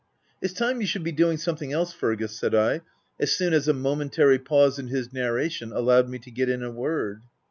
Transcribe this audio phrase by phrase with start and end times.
[0.41, 2.81] "It's time you should be doing something else, Fergus," said I,
[3.19, 6.71] as soon as a momentary pause in his narration, allowed me to get in a
[6.71, 7.21] word.